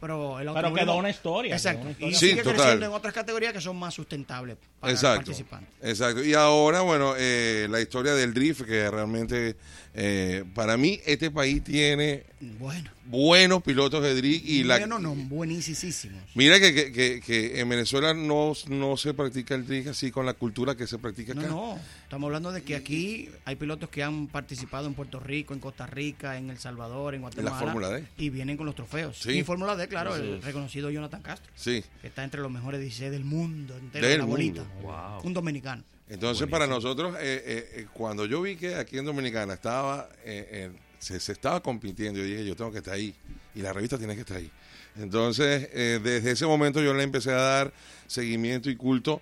pero 0.00 0.38
el 0.40 0.48
Pero 0.52 0.74
quedó 0.74 0.96
una 0.96 1.10
historia, 1.10 1.54
Exacto. 1.56 1.80
una 1.82 1.90
Y 1.90 1.92
historia. 1.94 2.18
Sigue 2.18 2.42
total. 2.42 2.54
creciendo 2.56 2.86
en 2.86 2.92
otras 2.92 3.14
categorías 3.14 3.52
que 3.52 3.60
son 3.60 3.76
más 3.76 3.94
sustentables 3.94 4.56
para 4.80 4.92
Exacto. 4.92 5.16
participante. 5.26 5.70
Exacto. 5.82 6.24
Y 6.24 6.34
ahora, 6.34 6.82
bueno, 6.82 7.14
eh, 7.16 7.66
la 7.70 7.80
historia 7.80 8.14
del 8.14 8.34
drift, 8.34 8.62
que 8.62 8.90
realmente, 8.90 9.56
eh, 9.94 10.44
para 10.54 10.76
mí, 10.76 11.00
este 11.06 11.30
país 11.30 11.64
tiene 11.64 12.24
Bueno, 12.58 12.90
buenos 13.06 13.62
pilotos 13.62 14.02
de 14.02 14.14
drift 14.14 14.44
y 14.46 14.64
la... 14.64 14.78
bueno, 14.78 14.98
no, 14.98 15.14
buenísimos. 15.14 16.04
Mira 16.34 16.60
que, 16.60 16.74
que, 16.74 16.92
que, 16.92 17.20
que 17.24 17.60
en 17.60 17.68
Venezuela 17.68 18.12
no, 18.12 18.52
no 18.68 18.96
se 18.98 19.14
practica 19.14 19.54
el 19.54 19.66
drift 19.66 19.88
así 19.88 20.10
con 20.10 20.26
la 20.26 20.34
cultura 20.34 20.74
que 20.74 20.86
se 20.86 20.98
practica 20.98 21.32
No, 21.34 21.40
acá. 21.40 21.50
no, 21.50 21.78
estamos 22.02 22.28
hablando 22.28 22.52
de 22.52 22.62
que 22.62 22.76
aquí 22.76 23.30
hay 23.46 23.56
pilotos 23.56 23.88
que 23.88 24.02
han 24.02 24.26
participado 24.26 24.86
en 24.86 24.94
Puerto 24.94 25.18
Rico, 25.20 25.54
en 25.54 25.60
Costa 25.60 25.86
Rica, 25.86 26.36
en 26.36 26.50
El 26.50 26.58
Salvador, 26.58 27.14
en 27.14 27.22
Guatemala. 27.22 27.56
Fórmula 27.58 27.88
D. 27.90 28.04
Y 28.18 28.28
vienen 28.28 28.56
con 28.58 28.66
los 28.66 28.74
trofeos. 28.74 29.18
Sí. 29.18 29.30
Y 29.32 29.42
Fórmula 29.42 29.74
D, 29.76 29.85
claro, 29.88 30.16
Sí. 30.16 30.22
el 30.22 30.42
reconocido 30.42 30.90
Jonathan 30.90 31.22
Castro, 31.22 31.50
Sí. 31.54 31.84
que 32.00 32.08
está 32.08 32.24
entre 32.24 32.40
los 32.40 32.50
mejores 32.50 32.80
16 32.80 33.10
del 33.10 33.24
mundo, 33.24 33.76
entero, 33.76 34.06
Del 34.06 34.18
la 34.18 34.24
bolita. 34.24 34.64
Wow. 34.82 35.20
Un 35.24 35.32
dominicano. 35.34 35.84
Entonces, 36.08 36.46
para 36.48 36.66
nosotros, 36.66 37.14
eh, 37.16 37.42
eh, 37.44 37.68
eh, 37.80 37.86
cuando 37.92 38.26
yo 38.26 38.40
vi 38.40 38.54
que 38.56 38.76
aquí 38.76 38.96
en 38.98 39.04
Dominicana 39.04 39.54
estaba, 39.54 40.08
eh, 40.24 40.70
se, 41.00 41.18
se 41.18 41.32
estaba 41.32 41.60
compitiendo, 41.60 42.20
yo 42.20 42.26
dije, 42.26 42.44
yo 42.46 42.54
tengo 42.54 42.70
que 42.70 42.78
estar 42.78 42.94
ahí. 42.94 43.12
Y 43.54 43.60
la 43.62 43.72
revista 43.72 43.98
tiene 43.98 44.14
que 44.14 44.20
estar 44.20 44.36
ahí. 44.36 44.50
Entonces, 44.98 45.68
desde 45.72 46.30
ese 46.30 46.46
momento 46.46 46.80
yo 46.80 46.94
le 46.94 47.02
empecé 47.02 47.30
a 47.32 47.36
dar 47.36 47.72
seguimiento 48.06 48.70
y 48.70 48.76
culto 48.76 49.20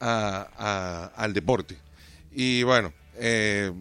a- 0.00 0.48
a- 0.56 1.22
al 1.22 1.32
deporte. 1.32 1.76
Y 2.32 2.62
bueno, 2.64 2.92
eh, 3.14 3.72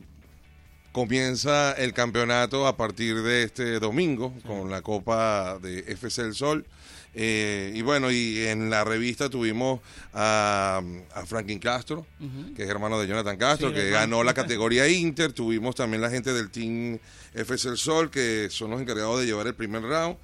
comienza 0.96 1.74
el 1.74 1.92
campeonato 1.92 2.66
a 2.66 2.78
partir 2.78 3.22
de 3.22 3.44
este 3.44 3.82
domingo 3.82 4.34
con 4.48 4.72
la 4.72 4.82
Copa 4.82 5.60
de 5.62 5.80
FC 5.80 6.22
El 6.22 6.34
Sol. 6.34 6.66
Eh, 7.14 7.74
y 7.76 7.82
bueno, 7.82 8.10
y 8.12 8.46
en 8.48 8.70
la 8.70 8.86
revista 8.86 9.30
tuvimos 9.30 9.82
a, 10.14 10.82
a 11.14 11.26
Franklin 11.26 11.60
Castro, 11.60 12.08
que 12.56 12.64
es 12.64 12.70
hermano 12.70 12.98
de 12.98 13.08
Jonathan 13.08 13.36
Castro, 13.36 13.74
que 13.74 13.90
ganó 13.90 14.24
la 14.24 14.34
categoría 14.42 14.88
Inter. 14.88 15.34
Tuvimos 15.34 15.76
también 15.76 16.02
la 16.02 16.10
gente 16.10 16.32
del 16.32 16.50
Team 16.50 16.98
FC 17.34 17.68
El 17.68 17.78
Sol, 17.78 18.10
que 18.10 18.48
son 18.50 18.72
los 18.72 18.80
encargados 18.80 19.20
de 19.20 19.26
llevar 19.26 19.48
el 19.48 19.54
primer 19.54 19.82
round. 19.82 20.16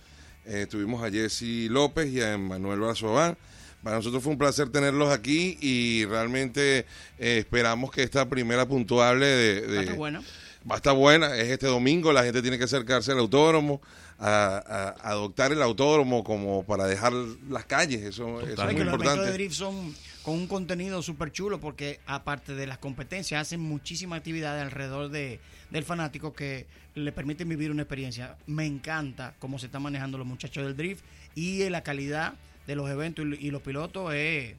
Eh, 0.46 0.68
tuvimos 0.70 1.04
a 1.04 1.12
Jesse 1.12 1.70
López 1.70 2.10
y 2.14 2.22
a 2.22 2.38
Manuel 2.38 2.80
Brazován. 2.80 3.38
Para 3.84 3.98
nosotros 3.98 4.24
fue 4.24 4.32
un 4.32 4.38
placer 4.38 4.70
tenerlos 4.70 5.12
aquí 5.12 5.58
y 5.60 6.06
realmente 6.06 6.86
eh, 7.20 7.40
esperamos 7.40 7.92
que 7.92 8.04
esta 8.04 8.30
primera 8.30 8.66
puntuable 8.66 9.26
de, 9.26 9.62
de, 9.68 9.86
Va 9.86 9.92
a 9.92 9.96
buena. 9.96 10.22
Va 10.70 10.76
a 10.76 10.78
estar 10.78 10.96
buena. 10.96 11.36
Es 11.36 11.50
este 11.50 11.68
domingo. 11.68 12.14
La 12.14 12.24
gente 12.24 12.42
tiene 12.42 12.58
que 12.58 12.66
acercarse 12.66 13.12
al 13.12 13.20
autódromo 13.20 13.82
a, 14.20 14.96
adoptar 15.02 15.52
el 15.52 15.62
autódromo 15.62 16.24
como 16.24 16.64
para 16.64 16.86
dejar 16.86 17.14
las 17.50 17.66
calles. 17.66 18.02
Eso, 18.02 18.42
es 18.42 18.58
muy 18.58 18.82
importante. 18.82 19.18
Los 19.18 19.26
de 19.28 19.34
drift 19.34 19.56
son 19.56 19.96
con 20.24 20.36
un 20.36 20.48
contenido 20.48 21.02
súper 21.02 21.32
chulo 21.32 21.60
porque 21.60 22.00
aparte 22.06 22.54
de 22.54 22.68
las 22.68 22.78
competencias 22.78 23.42
hacen 23.42 23.60
muchísimas 23.60 24.18
actividades 24.18 24.64
alrededor 24.64 25.10
de, 25.10 25.40
del 25.72 25.84
fanático 25.84 26.34
que 26.34 26.68
le 26.94 27.12
permiten 27.12 27.50
vivir 27.50 27.72
una 27.72 27.82
experiencia. 27.82 28.38
Me 28.46 28.66
encanta 28.66 29.34
cómo 29.40 29.58
se 29.58 29.66
están 29.66 29.82
manejando 29.82 30.18
los 30.18 30.28
muchachos 30.28 30.64
del 30.64 30.78
drift 30.78 31.04
y 31.34 31.68
la 31.70 31.82
calidad 31.82 32.34
de 32.68 32.76
los 32.76 32.90
eventos 32.90 33.26
y, 33.26 33.50
los 33.50 33.62
pilotos 33.64 34.14
es 34.14 34.56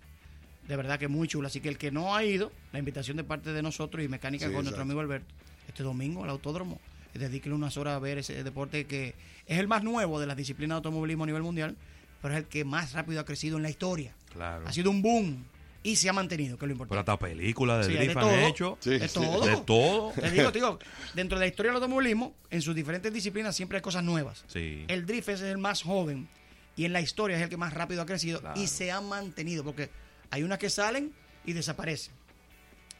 de 0.66 0.76
verdad 0.76 0.98
que 0.98 1.06
muy 1.06 1.28
chulo. 1.28 1.46
Así 1.46 1.60
que 1.60 1.68
el 1.68 1.78
que 1.78 1.92
no 1.92 2.16
ha 2.16 2.24
ido, 2.24 2.50
la 2.72 2.80
invitación 2.80 3.16
de 3.16 3.24
parte 3.24 3.52
de 3.52 3.62
nosotros 3.62 4.04
y 4.04 4.08
Mecánica 4.08 4.46
con 4.50 4.64
nuestro 4.64 4.82
amigo 4.82 5.00
Alberto, 5.00 5.32
este 5.68 5.82
domingo 5.82 6.24
al 6.24 6.30
autódromo, 6.30 6.80
dedíquele 7.14 7.54
unas 7.54 7.76
horas 7.76 7.94
a 7.94 7.98
ver 7.98 8.18
ese 8.18 8.42
deporte 8.42 8.86
que 8.86 9.14
es 9.46 9.58
el 9.58 9.68
más 9.68 9.82
nuevo 9.82 10.20
de 10.20 10.26
las 10.26 10.36
disciplinas 10.36 10.76
de 10.76 10.76
automovilismo 10.76 11.24
a 11.24 11.26
nivel 11.26 11.42
mundial, 11.42 11.76
pero 12.20 12.34
es 12.34 12.40
el 12.40 12.46
que 12.46 12.64
más 12.64 12.92
rápido 12.92 13.20
ha 13.20 13.24
crecido 13.24 13.56
en 13.56 13.62
la 13.62 13.70
historia. 13.70 14.14
Claro. 14.32 14.66
Ha 14.66 14.72
sido 14.72 14.90
un 14.90 15.02
boom 15.02 15.44
y 15.82 15.96
se 15.96 16.08
ha 16.08 16.12
mantenido, 16.12 16.56
que 16.56 16.64
es 16.64 16.68
lo 16.68 16.72
importante. 16.72 17.04
Pero 17.04 17.14
hasta 17.14 17.26
películas 17.26 17.86
de 17.86 17.94
drift 17.96 18.16
han 18.16 18.40
hecho. 18.44 18.78
de 18.84 19.08
todo. 19.08 19.46
De 19.46 19.56
todo. 19.58 20.12
Te 20.12 20.30
digo, 20.30 20.50
digo, 20.52 20.78
dentro 21.14 21.38
de 21.38 21.46
la 21.46 21.48
historia 21.48 21.72
del 21.72 21.82
automovilismo, 21.82 22.34
en 22.50 22.62
sus 22.62 22.74
diferentes 22.74 23.12
disciplinas 23.12 23.56
siempre 23.56 23.78
hay 23.78 23.82
cosas 23.82 24.04
nuevas. 24.04 24.44
Sí. 24.46 24.84
El 24.88 25.06
drift 25.06 25.28
es 25.30 25.40
el 25.42 25.58
más 25.58 25.82
joven 25.82 26.28
y 26.76 26.84
en 26.84 26.92
la 26.92 27.00
historia 27.00 27.36
es 27.36 27.42
el 27.42 27.48
que 27.48 27.56
más 27.56 27.74
rápido 27.74 28.02
ha 28.02 28.06
crecido 28.06 28.40
y 28.54 28.68
se 28.68 28.92
ha 28.92 29.00
mantenido, 29.00 29.64
porque 29.64 29.90
hay 30.30 30.44
unas 30.44 30.58
que 30.58 30.70
salen 30.70 31.12
y 31.44 31.52
desaparecen. 31.52 32.14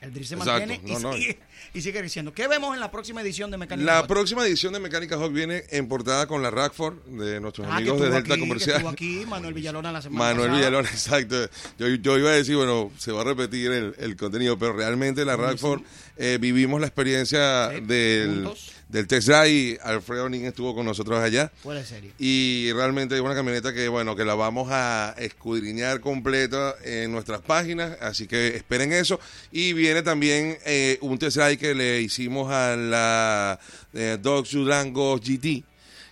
El 0.03 0.13
drift 0.13 0.31
se 0.31 0.37
mantiene 0.37 0.81
y, 0.85 1.81
Sigue, 1.81 2.01
creciendo. 2.01 2.35
¿Qué 2.35 2.49
vemos 2.49 2.75
en 2.75 2.81
la 2.81 2.91
próxima 2.91 3.23
edición 3.23 3.53
de 3.53 3.57
Mecánica 3.57 3.91
La 3.91 4.07
próxima 4.07 4.45
edición 4.45 4.73
de 4.73 4.81
Mecánica 4.81 5.15
Hawk 5.15 5.33
viene 5.33 5.63
en 5.71 5.87
portada 5.87 6.27
con 6.27 6.43
la 6.43 6.51
Rackford 6.51 6.97
de 7.05 7.41
nuestros 7.41 7.69
ah, 7.69 7.77
amigos 7.77 8.01
de 8.01 8.11
Delta 8.11 8.37
Comercial. 8.37 8.85
aquí 8.89 9.25
Manuel 9.27 9.55
Villalona 9.55 9.93
la 9.93 10.03
semana 10.03 10.35
Manuel 10.35 10.51
Villalona, 10.51 10.89
exacto. 10.93 11.49
Yo, 11.79 11.87
yo, 11.89 12.19
iba 12.19 12.31
a 12.31 12.35
decir, 12.35 12.57
bueno, 12.57 12.91
se 12.99 13.13
va 13.13 13.21
a 13.21 13.25
repetir 13.25 13.71
el, 13.71 13.95
el 13.97 14.17
contenido, 14.17 14.59
pero 14.59 14.73
realmente 14.73 15.25
la 15.25 15.37
Rackford 15.37 15.83
eh, 16.17 16.39
vivimos 16.41 16.81
la 16.81 16.89
experiencia 16.89 17.69
del 17.69 18.49
del 18.93 19.07
test 19.07 19.27
drive. 19.27 19.79
Alfredo 19.83 20.29
Ning 20.29 20.45
estuvo 20.45 20.75
con 20.75 20.85
nosotros 20.87 21.19
allá. 21.19 21.51
Fuera 21.63 21.85
serie. 21.85 22.13
Y 22.19 22.71
realmente 22.73 23.15
es 23.15 23.21
una 23.23 23.35
camioneta 23.35 23.73
que, 23.73 23.89
bueno, 23.89 24.15
que 24.15 24.25
la 24.25 24.35
vamos 24.35 24.69
a 24.71 25.15
escudriñar 25.19 26.01
completa 26.01 26.77
en 26.85 27.11
nuestras 27.11 27.41
páginas. 27.41 27.97
Así 28.01 28.29
que 28.29 28.49
esperen 28.49 28.93
eso. 28.93 29.19
Y 29.51 29.73
viene 29.73 30.03
también 30.03 30.59
eh, 30.67 30.99
un 31.01 31.19
test 31.19 31.39
drive 31.39 31.57
que 31.57 31.75
le 31.75 32.03
hicimos 32.03 32.53
a 32.53 32.77
la 32.77 33.59
eh, 33.95 34.19
Dodge 34.21 34.53
Durango 34.53 35.17
GT 35.19 35.65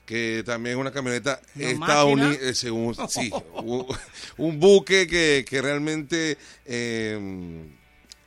que 0.07 0.43
también 0.45 0.75
es 0.75 0.81
una 0.81 0.91
camioneta 0.91 1.41
estadounidense, 1.57 2.67
eh, 2.67 2.71
un, 2.73 2.97
sí, 3.09 3.31
un, 4.39 4.59
buque 4.59 5.07
que, 5.07 5.45
que 5.49 5.63
realmente 5.63 6.37
eh, 6.67 7.17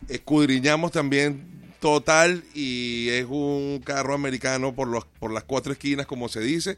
escudriñamos 0.08 0.94
también 0.94 1.63
total 1.84 2.46
y 2.54 3.10
es 3.10 3.26
un 3.28 3.82
carro 3.84 4.14
americano 4.14 4.74
por, 4.74 4.88
los, 4.88 5.04
por 5.04 5.34
las 5.34 5.44
cuatro 5.44 5.74
esquinas, 5.74 6.06
como 6.06 6.30
se 6.30 6.40
dice. 6.40 6.78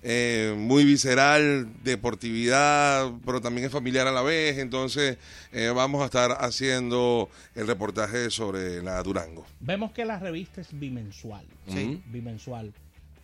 Eh, 0.00 0.54
muy 0.56 0.84
visceral, 0.84 1.66
deportividad, 1.82 3.10
pero 3.26 3.40
también 3.40 3.66
es 3.66 3.72
familiar 3.72 4.06
a 4.06 4.12
la 4.12 4.22
vez. 4.22 4.58
Entonces, 4.58 5.18
eh, 5.50 5.72
vamos 5.74 6.02
a 6.02 6.04
estar 6.04 6.36
haciendo 6.38 7.28
el 7.56 7.66
reportaje 7.66 8.30
sobre 8.30 8.80
la 8.80 9.02
Durango. 9.02 9.44
Vemos 9.58 9.90
que 9.90 10.04
la 10.04 10.20
revista 10.20 10.60
es 10.60 10.68
bimensual. 10.78 11.44
Sí. 11.66 12.00
Bimensual. 12.06 12.72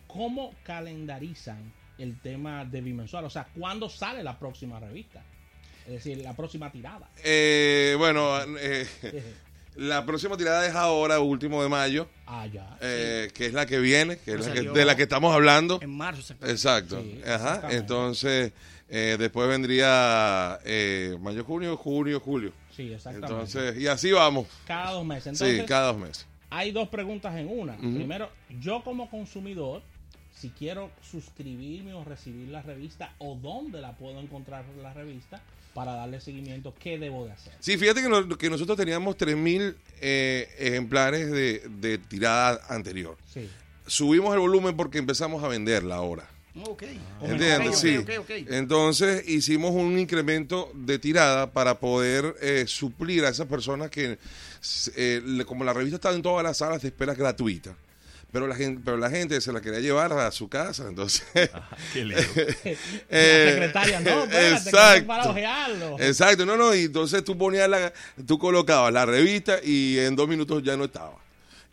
¿Cómo 0.07 0.53
calendarizan 0.65 1.71
el 1.97 2.19
tema 2.19 2.65
de 2.65 2.81
bimensual? 2.81 3.23
O 3.23 3.29
sea, 3.29 3.47
¿cuándo 3.57 3.89
sale 3.89 4.21
la 4.21 4.37
próxima 4.37 4.81
revista? 4.81 5.23
Es 5.85 5.93
decir, 5.93 6.17
la 6.17 6.35
próxima 6.35 6.69
tirada. 6.73 7.09
Eh, 7.23 7.95
bueno, 7.97 8.37
La 9.75 10.05
próxima 10.05 10.35
tirada 10.35 10.65
es 10.67 10.75
ahora, 10.75 11.19
último 11.19 11.63
de 11.63 11.69
mayo. 11.69 12.07
Ah, 12.27 12.45
ya. 12.45 12.77
Eh, 12.81 13.29
que 13.33 13.45
es 13.45 13.53
la 13.53 13.65
que 13.65 13.79
viene, 13.79 14.17
que 14.17 14.33
es 14.33 14.53
de 14.53 14.85
la 14.85 14.95
que 14.95 15.03
estamos 15.03 15.33
hablando. 15.33 15.79
En 15.81 15.95
marzo, 15.95 16.33
Exacto. 16.41 17.01
Ajá. 17.25 17.69
Entonces, 17.71 18.51
eh, 18.89 19.15
después 19.17 19.47
vendría 19.47 20.59
eh, 20.65 21.17
mayo, 21.21 21.45
junio, 21.45 21.77
junio, 21.77 22.19
julio. 22.19 22.51
Sí, 22.75 22.91
exactamente. 22.93 23.33
Entonces, 23.33 23.77
y 23.77 23.87
así 23.87 24.11
vamos. 24.11 24.47
Cada 24.67 24.91
dos 24.91 25.05
meses. 25.05 25.27
Entonces, 25.27 25.61
sí, 25.61 25.65
cada 25.65 25.87
dos 25.87 25.97
meses. 25.97 26.27
Hay 26.49 26.71
dos 26.71 26.89
preguntas 26.89 27.33
en 27.37 27.47
una. 27.47 27.77
Primero, 27.77 28.29
yo 28.59 28.83
como 28.83 29.09
consumidor, 29.09 29.81
si 30.35 30.49
quiero 30.49 30.91
suscribirme 31.01 31.93
o 31.93 32.03
recibir 32.03 32.49
la 32.49 32.61
revista 32.61 33.13
o 33.19 33.35
dónde 33.35 33.79
la 33.79 33.95
puedo 33.95 34.19
encontrar 34.19 34.65
la 34.81 34.93
revista, 34.93 35.41
para 35.73 35.93
darle 35.93 36.19
seguimiento, 36.19 36.73
¿qué 36.77 36.97
debo 36.97 37.25
de 37.25 37.31
hacer? 37.31 37.53
Sí, 37.59 37.77
fíjate 37.77 38.01
que, 38.01 38.37
que 38.37 38.49
nosotros 38.49 38.77
teníamos 38.77 39.17
3.000 39.17 39.75
eh, 40.01 40.49
ejemplares 40.57 41.31
de, 41.31 41.97
tirada 42.09 42.61
anterior. 42.69 43.17
Sí. 43.31 43.49
Subimos 43.85 44.33
el 44.33 44.39
volumen 44.39 44.75
porque 44.75 44.97
empezamos 44.97 45.43
a 45.43 45.47
venderla 45.47 45.95
ahora. 45.95 46.29
Ok. 46.65 46.83
¿Entiendes? 47.21 47.79
sí. 47.79 48.03
Entonces 48.49 49.27
hicimos 49.27 49.71
un 49.71 49.97
incremento 49.97 50.69
de 50.73 50.99
tirada 50.99 51.51
para 51.51 51.79
poder 51.79 52.35
eh, 52.41 52.65
suplir 52.67 53.23
a 53.23 53.29
esas 53.29 53.47
personas 53.47 53.89
que, 53.89 54.17
eh, 54.95 55.43
como 55.47 55.63
la 55.63 55.71
revista 55.71 55.95
está 55.95 56.11
en 56.13 56.21
todas 56.21 56.43
las 56.43 56.57
salas 56.57 56.81
de 56.81 56.89
espera 56.89 57.13
gratuita, 57.13 57.75
pero 58.31 58.47
la 58.47 58.55
gente 58.55 58.81
pero 58.83 58.97
la 58.97 59.09
gente 59.09 59.39
se 59.41 59.51
la 59.51 59.61
quería 59.61 59.79
llevar 59.79 60.13
a 60.13 60.31
su 60.31 60.47
casa 60.47 60.87
entonces. 60.87 61.23
Qué 61.93 62.05
lío. 62.05 62.17
eh, 63.09 63.43
la 63.45 63.51
secretaria 63.51 63.99
no 63.99 64.23
exacto. 64.23 65.07
para 65.07 66.05
exacto 66.07 66.45
no 66.45 66.57
no 66.57 66.73
y 66.73 66.85
entonces 66.85 67.23
tú 67.23 67.37
ponías 67.37 67.69
la 67.69 67.91
tú 68.25 68.39
colocabas 68.39 68.93
la 68.93 69.05
revista 69.05 69.59
y 69.63 69.99
en 69.99 70.15
dos 70.15 70.27
minutos 70.27 70.63
ya 70.63 70.77
no 70.77 70.85
estaba. 70.85 71.19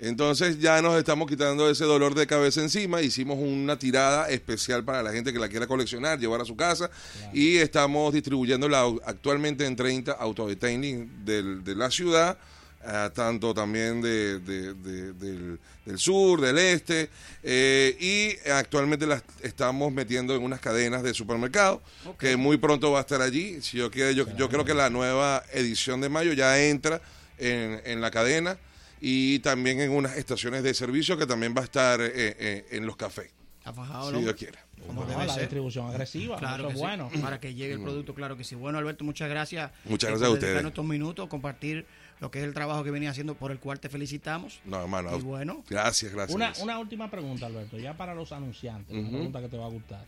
Entonces 0.00 0.60
ya 0.60 0.80
nos 0.80 0.96
estamos 0.96 1.28
quitando 1.28 1.68
ese 1.68 1.84
dolor 1.84 2.14
de 2.14 2.28
cabeza 2.28 2.60
encima 2.60 3.02
hicimos 3.02 3.36
una 3.38 3.76
tirada 3.76 4.28
especial 4.30 4.84
para 4.84 5.02
la 5.02 5.10
gente 5.10 5.32
que 5.32 5.40
la 5.40 5.48
quiera 5.48 5.66
coleccionar 5.66 6.20
llevar 6.20 6.40
a 6.40 6.44
su 6.44 6.54
casa 6.54 6.88
y 7.32 7.56
estamos 7.56 8.14
distribuyéndola 8.14 8.84
actualmente 9.04 9.66
en 9.66 9.74
30 9.74 10.12
autodetailing 10.12 11.24
de 11.24 11.74
la 11.74 11.90
ciudad 11.90 12.38
eh, 12.84 13.10
tanto 13.12 13.52
también 13.52 14.00
de, 14.00 14.38
del, 14.38 15.98
sur, 15.98 16.40
del 16.40 16.58
este, 16.58 17.10
eh, 17.42 17.96
y 17.98 18.50
actualmente 18.50 19.06
las 19.06 19.22
estamos 19.42 19.92
metiendo 19.92 20.34
en 20.34 20.42
unas 20.42 20.60
cadenas 20.60 21.02
de 21.02 21.12
supermercado, 21.12 21.82
que 22.18 22.36
muy 22.36 22.56
pronto 22.56 22.92
va 22.92 22.98
a 22.98 23.00
estar 23.02 23.20
allí. 23.20 23.60
Si 23.62 23.78
yo, 23.78 23.90
quiero, 23.90 24.12
yo, 24.12 24.36
yo 24.36 24.48
creo 24.48 24.64
que 24.64 24.74
la 24.74 24.90
nueva 24.90 25.42
edición 25.52 26.00
de 26.00 26.08
mayo 26.08 26.32
ya 26.32 26.62
entra 26.62 27.00
en, 27.36 27.80
en 27.84 28.00
la 28.00 28.10
cadena 28.10 28.58
y 29.00 29.40
también 29.40 29.80
en 29.80 29.90
unas 29.90 30.16
estaciones 30.16 30.62
de 30.62 30.74
servicio 30.74 31.16
que 31.16 31.26
también 31.26 31.54
va 31.56 31.62
a 31.62 31.64
estar 31.64 32.00
eh, 32.00 32.66
en 32.70 32.86
los 32.86 32.96
cafés. 32.96 33.37
Si 33.72 34.20
Dios 34.20 34.34
quiere. 34.34 34.58
Como 34.86 35.04
debe 35.04 35.26
la 35.26 35.36
distribución 35.36 35.88
agresiva. 35.88 36.38
Claro 36.38 36.70
bueno. 36.70 37.10
Para 37.20 37.40
que 37.40 37.54
llegue 37.54 37.74
el 37.74 37.82
producto, 37.82 38.14
claro 38.14 38.36
que 38.36 38.44
sí. 38.44 38.54
Bueno, 38.54 38.78
Alberto, 38.78 39.04
muchas 39.04 39.28
gracias. 39.28 39.70
Muchas 39.84 40.10
gracias 40.10 40.28
a 40.28 40.32
ustedes. 40.32 40.64
estos 40.64 40.84
minutos, 40.84 41.28
compartir 41.28 41.86
lo 42.20 42.30
que 42.30 42.40
es 42.40 42.44
el 42.44 42.54
trabajo 42.54 42.82
que 42.82 42.90
venía 42.90 43.10
haciendo, 43.10 43.34
por 43.34 43.50
el 43.52 43.58
cual 43.58 43.80
te 43.80 43.88
felicitamos. 43.88 44.60
No, 44.64 44.82
hermano. 44.82 45.16
Y 45.16 45.22
bueno. 45.22 45.62
Gracias, 45.68 46.12
gracias. 46.12 46.34
Una, 46.34 46.52
una 46.60 46.78
última 46.78 47.10
pregunta, 47.10 47.46
Alberto, 47.46 47.78
ya 47.78 47.96
para 47.96 48.14
los 48.14 48.32
anunciantes, 48.32 48.96
una 48.96 49.08
pregunta 49.08 49.40
que 49.40 49.48
te 49.48 49.56
va 49.56 49.66
a 49.66 49.70
gustar. 49.70 50.04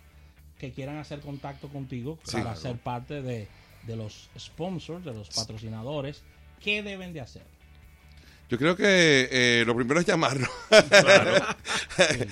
Que 0.58 0.72
quieran 0.72 0.98
hacer 0.98 1.20
contacto 1.20 1.68
contigo 1.68 2.18
para 2.30 2.54
ser 2.54 2.76
parte 2.78 3.22
de, 3.22 3.48
de 3.86 3.96
los 3.96 4.28
sponsors, 4.38 5.04
de 5.04 5.14
los 5.14 5.28
patrocinadores, 5.30 6.22
¿qué 6.60 6.82
deben 6.82 7.12
de 7.12 7.20
hacer? 7.20 7.42
Yo 8.50 8.58
creo 8.58 8.74
que 8.74 9.28
eh, 9.30 9.62
lo 9.64 9.76
primero 9.76 10.00
es 10.00 10.06
llamarnos. 10.06 10.50
Claro. 10.68 11.36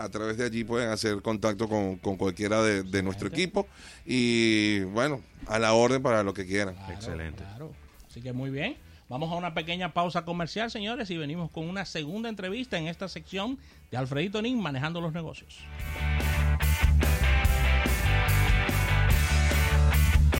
través 0.09 0.37
de 0.37 0.45
allí 0.45 0.63
pueden 0.63 0.89
hacer 0.89 1.21
contacto 1.21 1.67
con, 1.67 1.97
cualquiera 1.97 2.63
de, 2.63 3.03
nuestro 3.03 3.27
equipo 3.27 3.67
y 4.05 4.79
bueno, 4.85 5.21
a 5.47 5.59
la 5.59 5.73
orden 5.73 6.01
para 6.01 6.23
lo 6.23 6.33
que 6.33 6.45
quieran. 6.45 6.77
Excelente. 6.89 7.43
Así 8.09 8.21
que 8.21 8.31
muy 8.31 8.51
bien. 8.51 8.84
Vamos 9.07 9.31
a 9.31 9.35
una 9.35 9.53
pequeña 9.53 9.93
pausa 9.93 10.25
comercial, 10.25 10.71
señores, 10.71 11.11
y 11.11 11.17
venimos 11.17 11.51
con 11.51 11.69
una 11.69 11.85
segunda 11.85 12.27
entrevista 12.27 12.79
en 12.79 12.87
esta 12.87 13.07
sección 13.07 13.59
de 13.91 13.97
Alfredito 13.97 14.41
Nin 14.41 14.59
manejando 14.59 14.99
los 14.99 15.13
negocios. 15.13 15.59